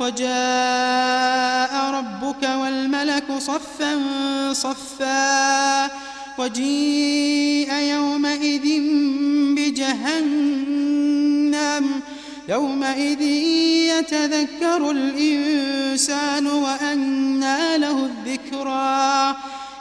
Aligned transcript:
وجاء 0.00 1.90
ربك 1.90 2.42
والملك 2.42 3.24
صفا 3.38 4.02
صفا 4.52 5.90
وجيء 6.38 7.72
يومئذ 7.74 8.80
بجهنم 9.56 10.80
يومئذ 12.48 13.20
يتذكر 13.90 14.90
الإنسان 14.90 16.46
وأنى 16.46 17.78
له 17.78 18.06
الذكرى 18.06 19.36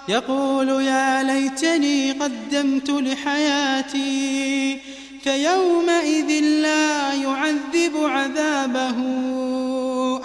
يقول 0.09 0.69
يا 0.69 1.24
ليتني 1.24 2.12
قدمت 2.12 2.90
لحياتي 2.90 4.80
فيومئذ 5.24 6.28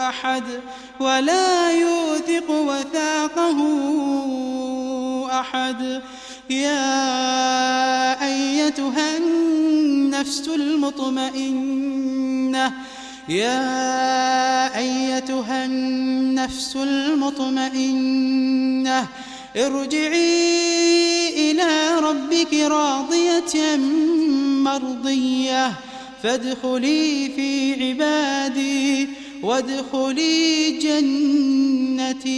أحد 0.09 0.45
ولا 1.01 1.71
يوثق 1.71 2.51
وثاقه 2.51 3.59
أحد. 5.41 6.03
يا 6.51 8.25
أيتها 8.27 9.17
النفس 9.17 10.49
المطمئنة 10.49 11.95
يا 13.29 14.77
أيتها 14.79 15.65
النفس 15.65 16.77
المطمئنة 16.77 18.29
ارجعي 19.57 21.51
إلى 21.51 21.99
ربك 22.01 22.55
راضية 22.55 23.77
مرضية 24.65 25.73
فادخلي 26.23 27.31
في 27.37 27.75
عبادي 27.85 29.09
وادخلي 29.45 30.71
جنتي. 30.79 32.35